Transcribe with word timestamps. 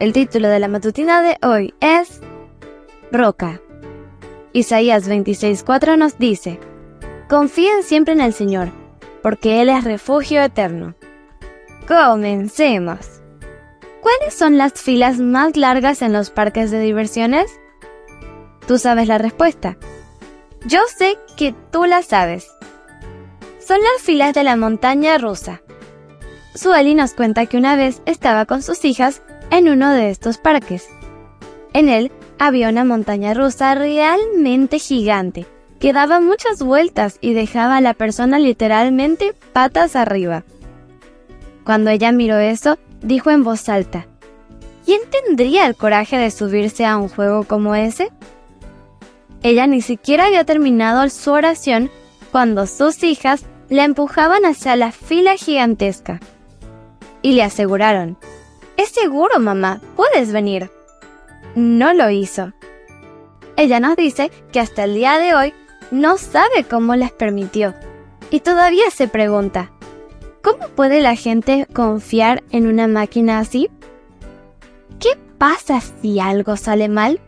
El 0.00 0.14
título 0.14 0.48
de 0.48 0.58
la 0.58 0.68
matutina 0.68 1.20
de 1.20 1.36
hoy 1.46 1.74
es 1.80 2.22
Roca. 3.12 3.60
Isaías 4.54 5.06
26:4 5.06 5.98
nos 5.98 6.16
dice, 6.16 6.58
Confíen 7.28 7.82
siempre 7.82 8.14
en 8.14 8.22
el 8.22 8.32
Señor, 8.32 8.70
porque 9.22 9.60
Él 9.60 9.68
es 9.68 9.84
refugio 9.84 10.40
eterno. 10.40 10.94
Comencemos. 11.86 13.20
¿Cuáles 14.00 14.32
son 14.32 14.56
las 14.56 14.72
filas 14.72 15.18
más 15.18 15.54
largas 15.58 16.00
en 16.00 16.14
los 16.14 16.30
parques 16.30 16.70
de 16.70 16.80
diversiones? 16.80 17.60
Tú 18.66 18.78
sabes 18.78 19.06
la 19.06 19.18
respuesta. 19.18 19.76
Yo 20.64 20.80
sé 20.96 21.18
que 21.36 21.54
tú 21.70 21.84
la 21.84 22.02
sabes. 22.02 22.50
Son 23.58 23.78
las 23.78 24.02
filas 24.02 24.32
de 24.32 24.44
la 24.44 24.56
montaña 24.56 25.18
rusa. 25.18 25.60
Sueli 26.54 26.94
nos 26.94 27.12
cuenta 27.12 27.44
que 27.44 27.58
una 27.58 27.76
vez 27.76 28.00
estaba 28.06 28.46
con 28.46 28.62
sus 28.62 28.82
hijas 28.86 29.20
en 29.50 29.68
uno 29.68 29.92
de 29.92 30.10
estos 30.10 30.38
parques. 30.38 30.88
En 31.72 31.88
él 31.88 32.10
había 32.38 32.68
una 32.68 32.84
montaña 32.84 33.34
rusa 33.34 33.74
realmente 33.74 34.78
gigante, 34.78 35.46
que 35.78 35.92
daba 35.92 36.20
muchas 36.20 36.62
vueltas 36.62 37.18
y 37.20 37.34
dejaba 37.34 37.76
a 37.76 37.80
la 37.80 37.94
persona 37.94 38.38
literalmente 38.38 39.34
patas 39.52 39.96
arriba. 39.96 40.44
Cuando 41.64 41.90
ella 41.90 42.12
miró 42.12 42.38
eso, 42.38 42.78
dijo 43.02 43.30
en 43.30 43.44
voz 43.44 43.68
alta, 43.68 44.06
¿quién 44.84 45.00
tendría 45.10 45.66
el 45.66 45.76
coraje 45.76 46.16
de 46.16 46.30
subirse 46.30 46.84
a 46.84 46.96
un 46.96 47.08
juego 47.08 47.44
como 47.44 47.74
ese? 47.74 48.10
Ella 49.42 49.66
ni 49.66 49.80
siquiera 49.80 50.26
había 50.26 50.44
terminado 50.44 51.08
su 51.08 51.30
oración 51.30 51.90
cuando 52.30 52.66
sus 52.66 53.02
hijas 53.02 53.44
la 53.68 53.84
empujaban 53.84 54.44
hacia 54.44 54.76
la 54.76 54.92
fila 54.92 55.36
gigantesca. 55.36 56.20
Y 57.22 57.32
le 57.32 57.42
aseguraron, 57.42 58.18
es 58.80 58.90
seguro, 58.90 59.38
mamá, 59.38 59.80
puedes 59.96 60.32
venir. 60.32 60.70
No 61.54 61.92
lo 61.92 62.10
hizo. 62.10 62.52
Ella 63.56 63.80
nos 63.80 63.96
dice 63.96 64.30
que 64.52 64.60
hasta 64.60 64.84
el 64.84 64.94
día 64.94 65.18
de 65.18 65.34
hoy 65.34 65.54
no 65.90 66.16
sabe 66.18 66.64
cómo 66.68 66.96
les 66.96 67.12
permitió. 67.12 67.74
Y 68.30 68.40
todavía 68.40 68.90
se 68.90 69.08
pregunta, 69.08 69.70
¿cómo 70.42 70.68
puede 70.68 71.00
la 71.00 71.16
gente 71.16 71.66
confiar 71.72 72.42
en 72.50 72.66
una 72.66 72.86
máquina 72.86 73.38
así? 73.38 73.70
¿Qué 74.98 75.18
pasa 75.36 75.80
si 75.80 76.20
algo 76.20 76.56
sale 76.56 76.88
mal? 76.88 77.20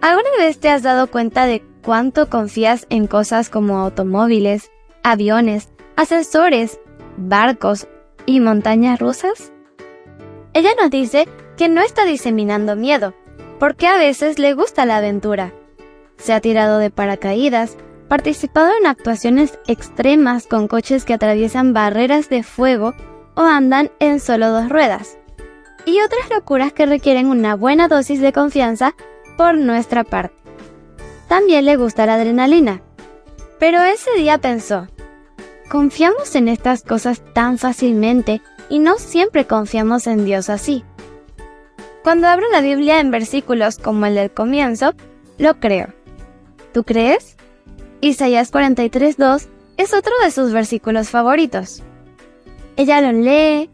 ¿Alguna 0.00 0.30
vez 0.38 0.58
te 0.58 0.70
has 0.70 0.82
dado 0.82 1.06
cuenta 1.08 1.46
de 1.46 1.62
cuánto 1.84 2.28
confías 2.28 2.86
en 2.90 3.06
cosas 3.06 3.50
como 3.50 3.78
automóviles, 3.78 4.70
aviones, 5.04 5.68
ascensores, 5.94 6.80
barcos 7.16 7.86
y 8.26 8.40
montañas 8.40 8.98
rusas? 8.98 9.52
Ella 10.54 10.70
nos 10.80 10.90
dice 10.90 11.28
que 11.56 11.68
no 11.68 11.80
está 11.80 12.04
diseminando 12.04 12.76
miedo, 12.76 13.14
porque 13.58 13.86
a 13.86 13.96
veces 13.96 14.38
le 14.38 14.54
gusta 14.54 14.84
la 14.84 14.98
aventura. 14.98 15.52
Se 16.18 16.32
ha 16.32 16.40
tirado 16.40 16.78
de 16.78 16.90
paracaídas, 16.90 17.76
participado 18.08 18.70
en 18.78 18.86
actuaciones 18.86 19.58
extremas 19.66 20.46
con 20.46 20.68
coches 20.68 21.04
que 21.04 21.14
atraviesan 21.14 21.72
barreras 21.72 22.28
de 22.28 22.42
fuego 22.42 22.94
o 23.34 23.40
andan 23.40 23.90
en 23.98 24.20
solo 24.20 24.50
dos 24.50 24.68
ruedas, 24.68 25.18
y 25.86 26.00
otras 26.00 26.28
locuras 26.30 26.72
que 26.74 26.84
requieren 26.84 27.28
una 27.28 27.56
buena 27.56 27.88
dosis 27.88 28.20
de 28.20 28.32
confianza 28.32 28.94
por 29.38 29.56
nuestra 29.56 30.04
parte. 30.04 30.36
También 31.28 31.64
le 31.64 31.76
gusta 31.76 32.04
la 32.04 32.14
adrenalina, 32.14 32.82
pero 33.58 33.80
ese 33.80 34.10
día 34.18 34.36
pensó, 34.36 34.88
confiamos 35.70 36.34
en 36.34 36.48
estas 36.48 36.82
cosas 36.82 37.22
tan 37.32 37.56
fácilmente 37.56 38.42
y 38.72 38.78
no 38.78 38.98
siempre 38.98 39.46
confiamos 39.46 40.06
en 40.06 40.24
Dios 40.24 40.48
así. 40.48 40.82
Cuando 42.02 42.26
abro 42.26 42.46
la 42.50 42.62
Biblia 42.62 43.00
en 43.00 43.10
versículos 43.10 43.76
como 43.76 44.06
el 44.06 44.14
del 44.14 44.30
comienzo, 44.30 44.94
lo 45.36 45.60
creo. 45.60 45.88
¿Tú 46.72 46.82
crees? 46.82 47.36
Isaías 48.00 48.50
43.2 48.50 49.46
es 49.76 49.92
otro 49.92 50.12
de 50.24 50.30
sus 50.30 50.54
versículos 50.54 51.10
favoritos. 51.10 51.82
Ella 52.76 53.02
lo 53.02 53.12
lee 53.12 53.68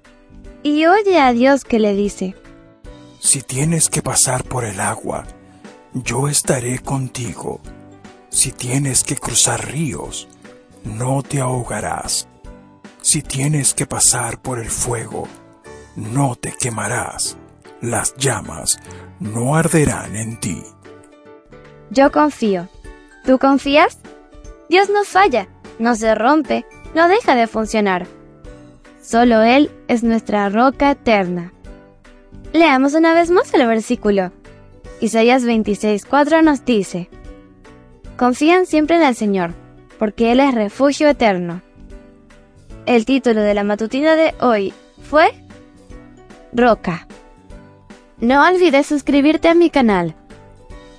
y 0.64 0.86
oye 0.86 1.20
a 1.20 1.32
Dios 1.32 1.62
que 1.62 1.78
le 1.78 1.94
dice, 1.94 2.34
Si 3.20 3.42
tienes 3.42 3.88
que 3.88 4.02
pasar 4.02 4.42
por 4.42 4.64
el 4.64 4.80
agua, 4.80 5.28
yo 5.94 6.26
estaré 6.26 6.80
contigo. 6.80 7.60
Si 8.30 8.50
tienes 8.50 9.04
que 9.04 9.16
cruzar 9.16 9.64
ríos, 9.70 10.26
no 10.82 11.22
te 11.22 11.38
ahogarás. 11.38 12.26
Si 13.10 13.22
tienes 13.22 13.72
que 13.72 13.86
pasar 13.86 14.42
por 14.42 14.58
el 14.58 14.68
fuego, 14.68 15.28
no 15.96 16.36
te 16.36 16.52
quemarás. 16.52 17.38
Las 17.80 18.14
llamas 18.16 18.78
no 19.18 19.56
arderán 19.56 20.14
en 20.14 20.38
ti. 20.38 20.62
Yo 21.88 22.12
confío. 22.12 22.68
¿Tú 23.24 23.38
confías? 23.38 23.98
Dios 24.68 24.90
no 24.90 25.04
falla, 25.04 25.48
no 25.78 25.94
se 25.94 26.14
rompe, 26.14 26.66
no 26.94 27.08
deja 27.08 27.34
de 27.34 27.46
funcionar. 27.46 28.06
Solo 29.00 29.40
Él 29.40 29.70
es 29.88 30.02
nuestra 30.02 30.50
roca 30.50 30.90
eterna. 30.90 31.54
Leamos 32.52 32.92
una 32.92 33.14
vez 33.14 33.30
más 33.30 33.54
el 33.54 33.66
versículo. 33.66 34.32
Isaías 35.00 35.44
26:4 35.44 36.42
nos 36.42 36.66
dice, 36.66 37.08
Confían 38.18 38.66
siempre 38.66 38.96
en 38.96 39.02
el 39.02 39.14
Señor, 39.14 39.54
porque 39.98 40.30
Él 40.30 40.40
es 40.40 40.54
refugio 40.54 41.08
eterno. 41.08 41.62
El 42.88 43.04
título 43.04 43.42
de 43.42 43.52
la 43.52 43.64
matutina 43.64 44.16
de 44.16 44.34
hoy 44.40 44.72
fue 45.02 45.34
Roca. 46.54 47.06
No 48.16 48.42
olvides 48.48 48.86
suscribirte 48.86 49.48
a 49.48 49.54
mi 49.54 49.68
canal. 49.68 50.14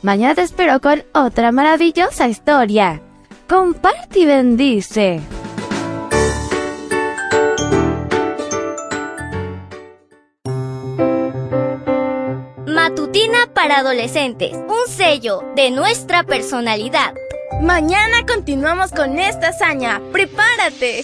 Mañana 0.04 0.36
te 0.36 0.44
espero 0.44 0.82
con 0.82 1.04
otra 1.16 1.52
maravillosa 1.52 2.28
historia. 2.28 3.02
Comparte 3.48 4.20
y 4.20 4.26
bendice. 4.28 5.20
Matutina 12.68 13.48
para 13.56 13.80
adolescentes, 13.80 14.54
un 14.54 14.88
sello 14.88 15.42
de 15.56 15.72
nuestra 15.72 16.22
personalidad. 16.22 17.16
Mañana 17.62 18.28
continuamos 18.28 18.92
con 18.92 19.18
esta 19.18 19.48
hazaña. 19.48 20.00
¡Prepárate! 20.12 21.04